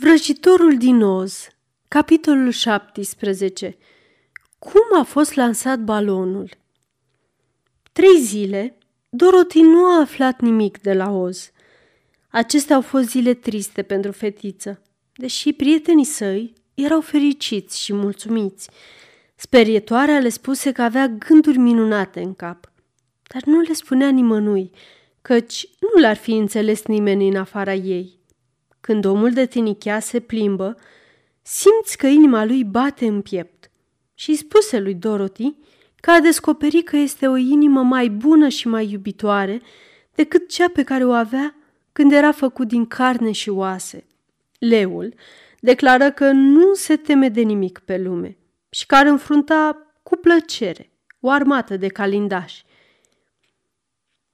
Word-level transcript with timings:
Vrăjitorul 0.00 0.76
din 0.76 1.02
Oz 1.02 1.48
Capitolul 1.88 2.50
17 2.50 3.76
Cum 4.58 5.00
a 5.00 5.02
fost 5.02 5.34
lansat 5.34 5.78
balonul? 5.78 6.50
Trei 7.92 8.20
zile, 8.20 8.78
Dorothy 9.08 9.60
nu 9.60 9.84
a 9.84 10.00
aflat 10.00 10.40
nimic 10.40 10.80
de 10.80 10.92
la 10.92 11.10
Oz. 11.10 11.50
Acestea 12.28 12.76
au 12.76 12.82
fost 12.82 13.08
zile 13.08 13.34
triste 13.34 13.82
pentru 13.82 14.12
fetiță, 14.12 14.82
deși 15.14 15.52
prietenii 15.52 16.04
săi 16.04 16.52
erau 16.74 17.00
fericiți 17.00 17.80
și 17.80 17.92
mulțumiți. 17.92 18.70
Sperietoarea 19.34 20.18
le 20.18 20.28
spuse 20.28 20.72
că 20.72 20.82
avea 20.82 21.08
gânduri 21.08 21.58
minunate 21.58 22.20
în 22.20 22.34
cap, 22.34 22.72
dar 23.22 23.42
nu 23.44 23.60
le 23.60 23.72
spunea 23.72 24.08
nimănui, 24.10 24.70
căci 25.22 25.68
nu 25.80 26.00
l-ar 26.00 26.16
fi 26.16 26.32
înțeles 26.32 26.84
nimeni 26.84 27.28
în 27.28 27.36
afara 27.36 27.74
ei. 27.74 28.17
Când 28.80 29.04
omul 29.04 29.32
de 29.32 29.46
tinichea 29.46 30.00
se 30.00 30.20
plimbă, 30.20 30.76
simți 31.42 31.96
că 31.98 32.06
inima 32.06 32.44
lui 32.44 32.64
bate 32.64 33.06
în 33.06 33.22
piept 33.22 33.70
și 34.14 34.34
spuse 34.34 34.80
lui 34.80 34.94
Dorothy 34.94 35.54
că 36.00 36.10
a 36.10 36.20
descoperit 36.20 36.88
că 36.88 36.96
este 36.96 37.26
o 37.26 37.36
inimă 37.36 37.82
mai 37.82 38.08
bună 38.08 38.48
și 38.48 38.68
mai 38.68 38.90
iubitoare 38.90 39.60
decât 40.14 40.48
cea 40.48 40.68
pe 40.68 40.82
care 40.82 41.04
o 41.04 41.12
avea 41.12 41.54
când 41.92 42.12
era 42.12 42.32
făcut 42.32 42.68
din 42.68 42.86
carne 42.86 43.32
și 43.32 43.48
oase. 43.48 44.06
Leul 44.58 45.14
declară 45.60 46.10
că 46.10 46.30
nu 46.30 46.74
se 46.74 46.96
teme 46.96 47.28
de 47.28 47.40
nimic 47.40 47.78
pe 47.78 47.98
lume 47.98 48.36
și 48.70 48.86
că 48.86 48.94
ar 48.94 49.06
înfrunta 49.06 49.86
cu 50.02 50.16
plăcere 50.16 50.90
o 51.20 51.30
armată 51.30 51.76
de 51.76 51.88
calindași. 51.88 52.64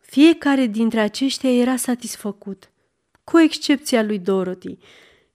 Fiecare 0.01 0.67
dintre 0.67 1.01
aceștia 1.01 1.51
era 1.51 1.77
satisfăcut 1.77 2.71
cu 3.25 3.39
excepția 3.39 4.03
lui 4.03 4.19
Dorothy, 4.19 4.79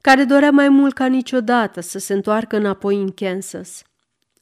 care 0.01 0.23
dorea 0.23 0.51
mai 0.51 0.69
mult 0.69 0.93
ca 0.93 1.05
niciodată 1.05 1.81
să 1.81 1.99
se 1.99 2.13
întoarcă 2.13 2.55
înapoi 2.55 2.95
în 2.95 3.11
Kansas. 3.11 3.83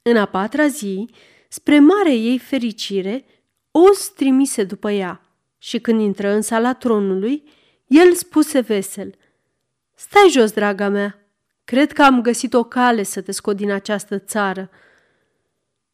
În 0.02 0.18
a 0.18 0.26
patra 0.26 0.68
zi, 0.68 1.10
spre 1.48 1.80
mare 1.80 2.14
ei 2.14 2.38
fericire, 2.38 3.26
Oz 3.72 4.08
trimise 4.16 4.64
după 4.64 4.92
ea 4.92 5.22
și 5.58 5.80
când 5.80 6.02
intră 6.02 6.30
în 6.30 6.42
sala 6.42 6.74
tronului, 6.74 7.44
el 7.88 8.14
spuse 8.14 8.60
vesel, 8.60 9.16
Stai 9.94 10.30
jos, 10.30 10.52
draga 10.52 10.90
mea, 10.90 11.28
cred 11.64 11.92
că 11.92 12.04
am 12.04 12.22
găsit 12.22 12.54
o 12.54 12.64
cale 12.64 13.04
să 13.04 13.22
te 13.22 13.32
scot 13.32 13.56
din 13.56 13.72
această 13.72 14.20
țară. 14.20 14.70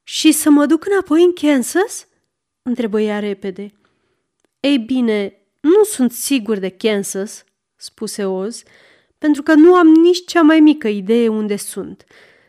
Și 0.04 0.32
să 0.32 0.50
mă 0.50 0.66
duc 0.66 0.86
înapoi 0.86 1.24
în 1.24 1.34
Kansas? 1.34 2.08
întrebă 2.62 3.02
ea 3.02 3.20
repede. 3.20 3.72
Ei 4.60 4.78
bine, 4.78 5.38
nu 5.60 5.84
sunt 5.84 6.12
sigur 6.12 6.58
de 6.58 6.70
Kansas, 6.70 7.44
spuse 7.84 8.26
Oz, 8.26 8.64
pentru 9.18 9.44
că 9.44 9.54
nu 9.54 9.76
am 9.76 9.88
nici 9.88 10.26
cea 10.26 10.42
mai 10.42 10.60
mică 10.60 10.88
idee 10.88 11.28
unde 11.28 11.56
sunt. 11.56 12.06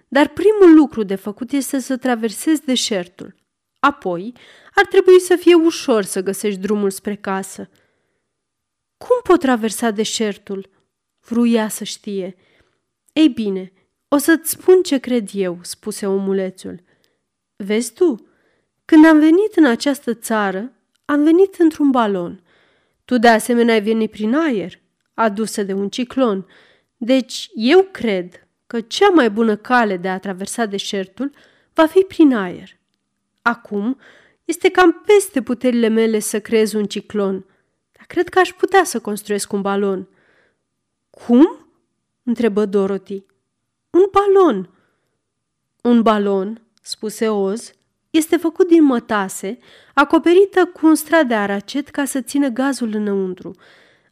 Dar 0.08 0.28
primul 0.28 0.74
lucru 0.74 1.02
de 1.02 1.14
făcut 1.14 1.52
este 1.52 1.78
să 1.78 1.96
traversezi 1.96 2.64
deșertul. 2.64 3.34
Apoi, 3.78 4.32
ar 4.74 4.86
trebui 4.86 5.20
să 5.20 5.36
fie 5.36 5.54
ușor 5.54 6.02
să 6.02 6.22
găsești 6.22 6.60
drumul 6.60 6.90
spre 6.90 7.14
casă. 7.14 7.68
Cum 8.96 9.20
pot 9.22 9.40
traversa 9.40 9.90
deșertul? 9.90 10.70
Vruia 11.26 11.68
să 11.68 11.84
știe. 11.84 12.36
Ei 13.12 13.28
bine, 13.28 13.72
o 14.08 14.16
să-ți 14.16 14.50
spun 14.50 14.82
ce 14.82 14.98
cred 14.98 15.28
eu, 15.32 15.58
spuse 15.62 16.06
omulețul. 16.06 16.82
Vezi 17.56 17.92
tu, 17.92 18.28
când 18.84 19.06
am 19.06 19.18
venit 19.18 19.56
în 19.56 19.64
această 19.64 20.14
țară, 20.14 20.72
am 21.04 21.22
venit 21.22 21.54
într-un 21.54 21.90
balon. 21.90 22.42
Tu 23.04 23.18
de 23.18 23.28
asemenea 23.28 23.74
ai 23.74 23.82
venit 23.82 24.10
prin 24.10 24.34
aer, 24.34 24.80
adusă 25.14 25.62
de 25.62 25.72
un 25.72 25.88
ciclon. 25.88 26.46
Deci 26.96 27.50
eu 27.54 27.82
cred 27.82 28.46
că 28.66 28.80
cea 28.80 29.08
mai 29.08 29.30
bună 29.30 29.56
cale 29.56 29.96
de 29.96 30.08
a 30.08 30.18
traversa 30.18 30.64
deșertul 30.64 31.30
va 31.72 31.86
fi 31.86 32.00
prin 32.00 32.34
aer. 32.34 32.78
Acum 33.42 33.98
este 34.44 34.70
cam 34.70 35.02
peste 35.06 35.42
puterile 35.42 35.88
mele 35.88 36.18
să 36.18 36.40
creez 36.40 36.72
un 36.72 36.84
ciclon, 36.84 37.46
dar 37.92 38.06
cred 38.06 38.28
că 38.28 38.38
aș 38.38 38.52
putea 38.52 38.84
să 38.84 39.00
construiesc 39.00 39.52
un 39.52 39.60
balon. 39.60 40.08
Cum? 41.10 41.66
întrebă 42.22 42.64
Dorothy. 42.64 43.24
Un 43.90 44.02
balon. 44.10 44.70
Un 45.82 46.02
balon, 46.02 46.62
spuse 46.82 47.28
Oz, 47.28 47.72
este 48.10 48.36
făcut 48.36 48.68
din 48.68 48.82
mătase, 48.82 49.58
acoperită 49.94 50.66
cu 50.66 50.86
un 50.86 50.94
strat 50.94 51.26
de 51.26 51.34
aracet 51.34 51.88
ca 51.88 52.04
să 52.04 52.20
țină 52.20 52.48
gazul 52.48 52.94
înăuntru. 52.94 53.54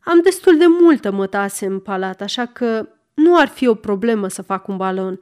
Am 0.05 0.21
destul 0.21 0.57
de 0.57 0.67
multă 0.67 1.11
mătase 1.11 1.67
în 1.67 1.81
palat, 1.81 2.21
așa 2.21 2.47
că 2.47 2.89
nu 3.15 3.39
ar 3.39 3.49
fi 3.49 3.67
o 3.67 3.75
problemă 3.75 4.29
să 4.29 4.43
fac 4.43 4.69
un 4.69 4.77
balon. 4.77 5.21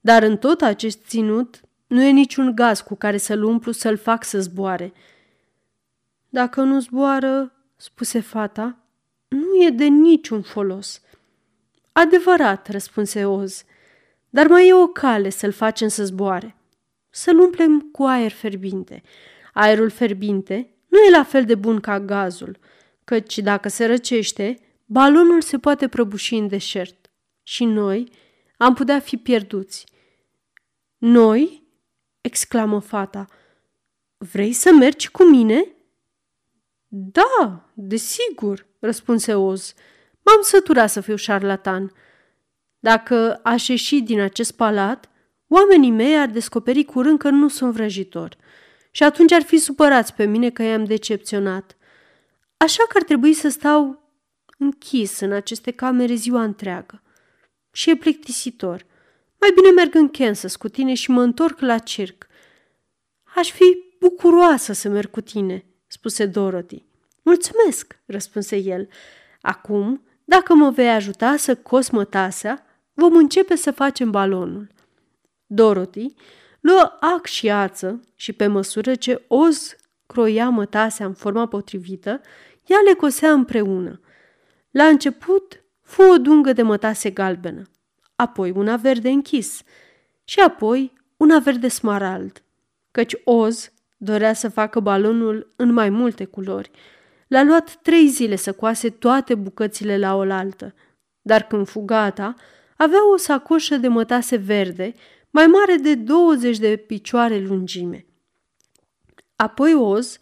Dar 0.00 0.22
în 0.22 0.36
tot 0.36 0.60
acest 0.60 1.06
ținut 1.06 1.60
nu 1.86 2.02
e 2.02 2.10
niciun 2.10 2.54
gaz 2.54 2.80
cu 2.80 2.94
care 2.94 3.16
să-l 3.16 3.42
umplu 3.42 3.72
să-l 3.72 3.96
fac 3.96 4.24
să 4.24 4.40
zboare. 4.40 4.92
Dacă 6.28 6.60
nu 6.60 6.80
zboară, 6.80 7.52
spuse 7.76 8.20
fata, 8.20 8.78
nu 9.28 9.62
e 9.66 9.70
de 9.70 9.84
niciun 9.84 10.42
folos. 10.42 11.02
Adevărat, 11.92 12.68
răspunse 12.68 13.24
Oz, 13.24 13.64
dar 14.30 14.46
mai 14.46 14.68
e 14.68 14.74
o 14.74 14.86
cale 14.86 15.28
să-l 15.28 15.52
facem 15.52 15.88
să 15.88 16.04
zboare 16.04 16.58
să-l 17.10 17.38
umplem 17.38 17.80
cu 17.80 18.02
aer 18.02 18.30
ferbinte. 18.30 19.02
Aerul 19.52 19.90
ferbinte 19.90 20.74
nu 20.88 20.98
e 20.98 21.10
la 21.10 21.22
fel 21.22 21.44
de 21.44 21.54
bun 21.54 21.80
ca 21.80 22.00
gazul, 22.00 22.58
căci 23.08 23.38
dacă 23.38 23.68
se 23.68 23.86
răcește, 23.86 24.58
balonul 24.84 25.40
se 25.40 25.58
poate 25.58 25.88
prăbuși 25.88 26.34
în 26.34 26.48
deșert 26.48 27.10
și 27.42 27.64
noi 27.64 28.12
am 28.56 28.74
putea 28.74 29.00
fi 29.00 29.16
pierduți. 29.16 29.86
Noi? 30.96 31.66
exclamă 32.20 32.80
fata. 32.80 33.26
Vrei 34.16 34.52
să 34.52 34.72
mergi 34.72 35.10
cu 35.10 35.24
mine? 35.24 35.64
Da, 36.88 37.70
desigur, 37.74 38.66
răspunse 38.78 39.34
Oz. 39.34 39.74
M-am 40.22 40.42
săturat 40.42 40.90
să 40.90 41.00
fiu 41.00 41.16
șarlatan. 41.16 41.92
Dacă 42.78 43.40
aș 43.42 43.68
ieși 43.68 44.00
din 44.00 44.20
acest 44.20 44.52
palat, 44.52 45.10
Oamenii 45.48 45.90
mei 45.90 46.18
ar 46.18 46.28
descoperi 46.28 46.84
curând 46.84 47.18
că 47.18 47.30
nu 47.30 47.48
sunt 47.48 47.72
vrăjitor 47.72 48.36
și 48.90 49.02
atunci 49.02 49.32
ar 49.32 49.42
fi 49.42 49.56
supărați 49.56 50.14
pe 50.14 50.24
mine 50.24 50.50
că 50.50 50.62
i-am 50.62 50.84
decepționat. 50.84 51.77
Așa 52.58 52.82
că 52.88 52.96
ar 52.96 53.02
trebui 53.02 53.32
să 53.32 53.48
stau 53.48 54.02
închis 54.58 55.20
în 55.20 55.32
aceste 55.32 55.70
camere 55.70 56.14
ziua 56.14 56.42
întreagă. 56.42 57.02
Și 57.72 57.90
e 57.90 57.96
plictisitor. 57.96 58.86
Mai 59.40 59.50
bine 59.54 59.70
merg 59.70 59.94
în 59.94 60.08
Kansas 60.08 60.56
cu 60.56 60.68
tine 60.68 60.94
și 60.94 61.10
mă 61.10 61.22
întorc 61.22 61.60
la 61.60 61.78
circ. 61.78 62.26
Aș 63.34 63.50
fi 63.50 63.78
bucuroasă 64.00 64.72
să 64.72 64.88
merg 64.88 65.10
cu 65.10 65.20
tine, 65.20 65.64
spuse 65.86 66.26
Dorothy. 66.26 66.84
Mulțumesc, 67.22 67.98
răspunse 68.06 68.56
el. 68.56 68.88
Acum, 69.40 70.02
dacă 70.24 70.54
mă 70.54 70.70
vei 70.70 70.90
ajuta 70.90 71.36
să 71.36 71.56
cos 71.56 71.88
mătasea, 71.88 72.66
vom 72.92 73.16
începe 73.16 73.56
să 73.56 73.70
facem 73.70 74.10
balonul. 74.10 74.68
Dorothy 75.46 76.14
luă 76.60 76.96
ac 77.00 77.26
și 77.26 77.50
ață 77.50 78.00
și 78.14 78.32
pe 78.32 78.46
măsură 78.46 78.94
ce 78.94 79.24
Oz 79.28 79.76
croia 80.12 80.48
mătasea 80.48 81.06
în 81.06 81.12
forma 81.12 81.46
potrivită, 81.46 82.20
ea 82.66 82.78
le 82.86 82.92
cosea 82.92 83.32
împreună. 83.32 84.00
La 84.70 84.84
început 84.84 85.64
fu 85.82 86.02
o 86.02 86.18
dungă 86.18 86.52
de 86.52 86.62
mătase 86.62 87.10
galbenă, 87.10 87.62
apoi 88.16 88.50
una 88.50 88.76
verde 88.76 89.08
închis 89.08 89.62
și 90.24 90.40
apoi 90.40 90.92
una 91.16 91.38
verde 91.38 91.68
smarald, 91.68 92.42
căci 92.90 93.16
Oz 93.24 93.72
dorea 93.96 94.32
să 94.32 94.48
facă 94.48 94.80
balonul 94.80 95.52
în 95.56 95.72
mai 95.72 95.88
multe 95.90 96.24
culori. 96.24 96.70
L-a 97.28 97.42
luat 97.42 97.78
trei 97.82 98.08
zile 98.08 98.36
să 98.36 98.52
coase 98.52 98.90
toate 98.90 99.34
bucățile 99.34 99.98
la 99.98 100.16
oaltă, 100.16 100.74
dar 101.22 101.42
când 101.42 101.68
fu 101.68 101.80
gata, 101.80 102.34
avea 102.76 103.10
o 103.12 103.16
sacoșă 103.16 103.76
de 103.76 103.88
mătase 103.88 104.36
verde 104.36 104.92
mai 105.30 105.46
mare 105.46 105.76
de 105.76 105.94
20 105.94 106.58
de 106.58 106.76
picioare 106.76 107.38
lungime. 107.38 108.07
Apoi 109.40 109.74
Oz 109.74 110.18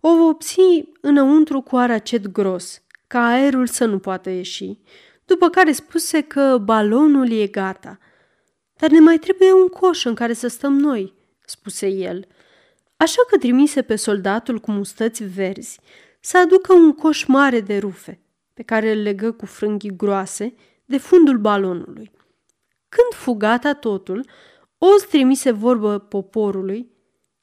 o 0.00 0.16
vopsi 0.16 0.82
înăuntru 1.00 1.60
cu 1.60 1.76
aracet 1.76 2.26
gros, 2.26 2.82
ca 3.06 3.26
aerul 3.26 3.66
să 3.66 3.84
nu 3.84 3.98
poată 3.98 4.30
ieși, 4.30 4.78
după 5.24 5.48
care 5.48 5.72
spuse 5.72 6.20
că 6.20 6.58
balonul 6.58 7.30
e 7.30 7.46
gata. 7.46 7.98
Dar 8.76 8.90
ne 8.90 9.00
mai 9.00 9.18
trebuie 9.18 9.52
un 9.52 9.68
coș 9.68 10.04
în 10.04 10.14
care 10.14 10.32
să 10.32 10.48
stăm 10.48 10.72
noi, 10.72 11.14
spuse 11.46 11.88
el. 11.88 12.26
Așa 12.96 13.22
că 13.28 13.38
trimise 13.38 13.82
pe 13.82 13.96
soldatul 13.96 14.58
cu 14.58 14.70
mustăți 14.70 15.24
verzi 15.24 15.80
să 16.20 16.38
aducă 16.38 16.72
un 16.72 16.92
coș 16.92 17.24
mare 17.24 17.60
de 17.60 17.78
rufe, 17.78 18.20
pe 18.54 18.62
care 18.62 18.92
îl 18.92 19.02
legă 19.02 19.32
cu 19.32 19.46
frânghii 19.46 19.96
groase 19.96 20.54
de 20.84 20.98
fundul 20.98 21.38
balonului. 21.38 22.10
Când 22.88 23.12
fu 23.12 23.32
gata 23.32 23.74
totul, 23.74 24.26
Oz 24.78 25.02
trimise 25.02 25.50
vorbă 25.50 25.98
poporului 25.98 26.98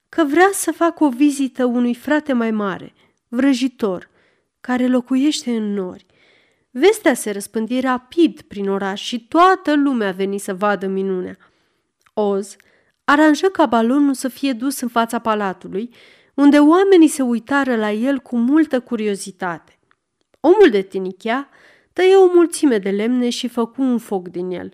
că 0.09 0.23
vrea 0.23 0.49
să 0.53 0.71
facă 0.71 1.03
o 1.03 1.09
vizită 1.09 1.65
unui 1.65 1.95
frate 1.95 2.33
mai 2.33 2.51
mare, 2.51 2.93
vrăjitor, 3.27 4.09
care 4.61 4.87
locuiește 4.87 5.55
în 5.55 5.73
nori. 5.73 6.05
Vestea 6.71 7.13
se 7.13 7.31
răspândi 7.31 7.79
rapid 7.79 8.41
prin 8.41 8.69
oraș 8.69 9.01
și 9.01 9.27
toată 9.27 9.75
lumea 9.75 10.11
veni 10.11 10.37
să 10.37 10.53
vadă 10.53 10.87
minunea. 10.87 11.37
Oz 12.13 12.55
aranjă 13.03 13.47
ca 13.47 13.65
balonul 13.65 14.13
să 14.13 14.27
fie 14.27 14.53
dus 14.53 14.79
în 14.79 14.87
fața 14.87 15.19
palatului, 15.19 15.89
unde 16.33 16.59
oamenii 16.59 17.07
se 17.07 17.21
uitară 17.21 17.75
la 17.75 17.91
el 17.91 18.19
cu 18.19 18.37
multă 18.37 18.79
curiozitate. 18.79 19.79
Omul 20.39 20.69
de 20.69 20.81
tinichea 20.81 21.49
tăie 21.93 22.15
o 22.15 22.33
mulțime 22.33 22.77
de 22.77 22.89
lemne 22.89 23.29
și 23.29 23.47
făcu 23.47 23.81
un 23.81 23.97
foc 23.97 24.27
din 24.27 24.49
el. 24.49 24.73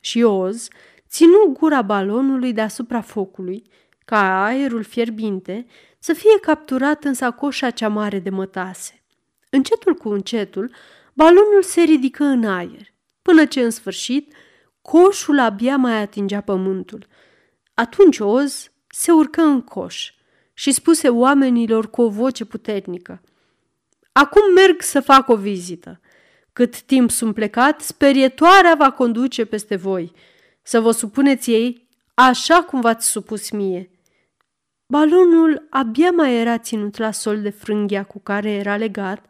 Și 0.00 0.22
Oz 0.22 0.68
ținu 1.08 1.52
gura 1.52 1.82
balonului 1.82 2.52
deasupra 2.52 3.00
focului, 3.00 3.62
ca 4.08 4.44
aerul 4.44 4.82
fierbinte 4.82 5.66
să 5.98 6.12
fie 6.12 6.38
capturat 6.40 7.04
în 7.04 7.14
sacoșa 7.14 7.70
cea 7.70 7.88
mare 7.88 8.18
de 8.18 8.30
mătase. 8.30 9.04
Încetul 9.50 9.94
cu 9.94 10.08
încetul, 10.08 10.74
balonul 11.14 11.62
se 11.62 11.80
ridică 11.80 12.24
în 12.24 12.44
aer, 12.44 12.94
până 13.22 13.44
ce 13.44 13.60
în 13.60 13.70
sfârșit 13.70 14.34
coșul 14.82 15.38
abia 15.38 15.76
mai 15.76 16.00
atingea 16.00 16.40
pământul. 16.40 17.06
Atunci 17.74 18.18
Oz 18.18 18.70
se 18.86 19.12
urcă 19.12 19.42
în 19.42 19.62
coș 19.62 20.12
și 20.54 20.72
spuse 20.72 21.08
oamenilor 21.08 21.90
cu 21.90 22.02
o 22.02 22.08
voce 22.08 22.44
puternică. 22.44 23.20
Acum 24.12 24.52
merg 24.54 24.80
să 24.80 25.00
fac 25.00 25.28
o 25.28 25.36
vizită. 25.36 26.00
Cât 26.52 26.80
timp 26.80 27.10
sunt 27.10 27.34
plecat, 27.34 27.80
sperietoarea 27.80 28.74
va 28.74 28.90
conduce 28.90 29.44
peste 29.44 29.76
voi. 29.76 30.12
Să 30.62 30.80
vă 30.80 30.90
supuneți 30.90 31.50
ei 31.50 31.88
așa 32.14 32.62
cum 32.62 32.80
v-ați 32.80 33.06
supus 33.06 33.50
mie. 33.50 33.90
Balonul 34.90 35.66
abia 35.70 36.10
mai 36.10 36.36
era 36.36 36.58
ținut 36.58 36.96
la 36.96 37.10
sol 37.10 37.42
de 37.42 37.50
frânghia 37.50 38.04
cu 38.04 38.18
care 38.18 38.50
era 38.50 38.76
legat, 38.76 39.26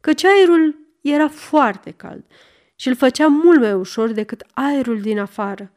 căci 0.00 0.24
aerul 0.24 0.76
era 1.00 1.28
foarte 1.28 1.90
cald 1.90 2.24
și 2.76 2.88
îl 2.88 2.96
făcea 2.96 3.26
mult 3.26 3.60
mai 3.60 3.72
ușor 3.72 4.10
decât 4.12 4.42
aerul 4.54 5.00
din 5.00 5.18
afară. 5.18 5.72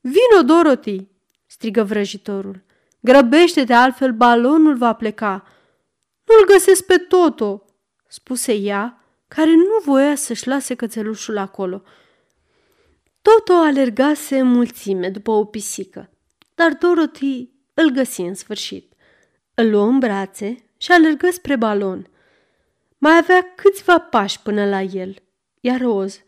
Vino, 0.00 0.42
Dorothy!" 0.44 1.06
strigă 1.46 1.84
vrăjitorul. 1.84 2.64
Grăbește-te, 3.00 3.72
altfel 3.72 4.12
balonul 4.12 4.76
va 4.76 4.92
pleca. 4.92 5.44
Nu-l 6.24 6.46
găsesc 6.46 6.86
pe 6.86 6.96
Toto, 6.96 7.64
spuse 8.08 8.54
ea, 8.54 9.04
care 9.28 9.54
nu 9.54 9.80
voia 9.84 10.14
să-și 10.14 10.48
lase 10.48 10.74
cățelușul 10.74 11.38
acolo. 11.38 11.82
Toto 13.22 13.52
alergase 13.52 14.38
în 14.38 14.46
mulțime 14.46 15.10
după 15.10 15.30
o 15.30 15.44
pisică, 15.44 16.10
dar 16.54 16.72
Dorothy 16.72 17.55
îl 17.78 17.90
găsi 17.90 18.20
în 18.20 18.34
sfârșit. 18.34 18.92
Îl 19.54 19.70
luă 19.70 19.84
în 19.84 19.98
brațe 19.98 20.64
și 20.76 20.92
alergă 20.92 21.30
spre 21.30 21.56
balon. 21.56 22.10
Mai 22.98 23.16
avea 23.16 23.52
câțiva 23.56 23.98
pași 23.98 24.40
până 24.40 24.68
la 24.68 24.82
el, 24.82 25.16
iar 25.60 25.80
Roz 25.80 26.20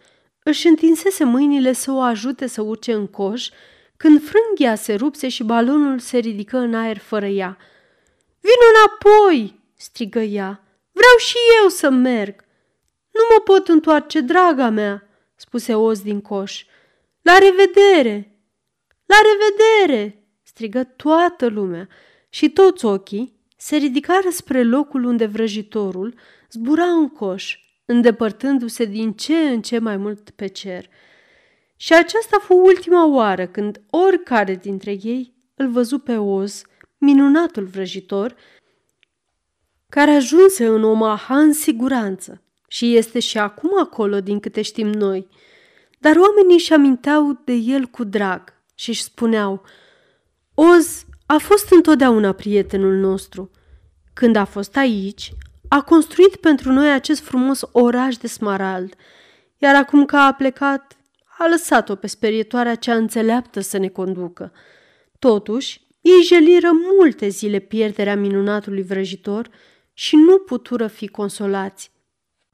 își 0.43 0.67
întinsese 0.67 1.25
mâinile 1.25 1.73
să 1.73 1.91
o 1.91 2.01
ajute 2.01 2.47
să 2.47 2.63
urce 2.63 2.93
în 2.93 3.07
coș 3.07 3.49
când 3.97 4.23
frânghia 4.23 4.75
se 4.75 4.95
rupse 4.95 5.29
și 5.29 5.43
balonul 5.43 5.99
se 5.99 6.19
ridică 6.19 6.59
în 6.59 6.75
aer 6.75 6.99
fără 6.99 7.27
ea. 7.27 7.57
Vino 8.41 8.67
înapoi!" 8.75 9.61
strigă 9.77 10.21
ea. 10.21 10.63
Vreau 10.93 11.17
și 11.19 11.37
eu 11.63 11.69
să 11.69 11.91
merg!" 11.91 12.45
Nu 13.11 13.21
mă 13.31 13.41
pot 13.45 13.69
întoarce, 13.69 14.21
draga 14.21 14.69
mea!" 14.69 15.09
spuse 15.37 15.75
Oz 15.75 16.01
din 16.01 16.21
coș. 16.21 16.65
La 17.23 17.39
revedere! 17.39 18.39
La 19.07 19.17
revedere! 19.29 20.18
Strigă 20.59 20.85
toată 20.85 21.47
lumea 21.47 21.89
și 22.29 22.51
toți 22.51 22.85
ochii 22.85 23.33
se 23.57 23.77
ridicară 23.77 24.29
spre 24.31 24.63
locul 24.63 25.05
unde 25.05 25.27
vrăjitorul 25.27 26.15
zbura 26.51 26.85
în 26.85 27.09
coș, 27.09 27.59
îndepărtându-se 27.85 28.85
din 28.85 29.13
ce 29.13 29.37
în 29.37 29.63
ce 29.63 29.79
mai 29.79 29.97
mult 29.97 30.31
pe 30.31 30.47
cer. 30.47 30.89
Și 31.77 31.95
aceasta 31.95 32.39
fu 32.41 32.55
ultima 32.55 33.07
oară 33.07 33.47
când 33.47 33.81
oricare 33.91 34.55
dintre 34.55 34.91
ei 35.03 35.35
îl 35.55 35.69
văzu 35.69 35.99
pe 35.99 36.17
Oz, 36.17 36.63
minunatul 36.99 37.65
vrăjitor, 37.65 38.35
care 39.89 40.11
ajunse 40.11 40.67
în 40.67 40.85
Omaha 40.85 41.39
în 41.39 41.53
siguranță 41.53 42.43
și 42.69 42.97
este 42.97 43.21
și 43.21 43.39
acum 43.39 43.81
acolo 43.81 44.21
din 44.21 44.41
câte 44.41 44.63
știm 44.63 44.89
noi. 44.89 45.29
Dar 45.99 46.17
oamenii 46.17 46.55
își 46.55 46.73
aminteau 46.73 47.41
de 47.45 47.53
el 47.53 47.87
cu 47.87 48.05
drag 48.05 48.55
și 48.75 48.89
își 48.89 49.03
spuneau 49.03 49.65
Oz 50.61 51.05
a 51.27 51.37
fost 51.37 51.71
întotdeauna 51.71 52.33
prietenul 52.33 52.95
nostru. 52.95 53.51
Când 54.13 54.37
a 54.37 54.45
fost 54.45 54.77
aici, 54.77 55.33
a 55.69 55.83
construit 55.83 56.37
pentru 56.37 56.73
noi 56.73 56.93
acest 56.93 57.21
frumos 57.21 57.63
oraș 57.73 58.17
de 58.17 58.27
smarald, 58.27 58.95
iar 59.57 59.75
acum 59.75 60.05
că 60.05 60.17
a 60.17 60.33
plecat, 60.33 60.97
a 61.39 61.49
lăsat-o 61.49 61.95
pe 61.95 62.07
sperietoarea 62.07 62.75
cea 62.75 62.95
înțeleaptă 62.95 63.61
să 63.61 63.79
ne 63.79 63.89
conducă. 63.89 64.53
Totuși, 65.19 65.81
ei 66.01 66.23
jeliră 66.23 66.71
multe 66.99 67.29
zile 67.29 67.59
pierderea 67.59 68.17
minunatului 68.17 68.83
vrăjitor 68.83 69.51
și 69.93 70.17
nu 70.17 70.39
putură 70.39 70.87
fi 70.87 71.09
consolați. 71.09 71.91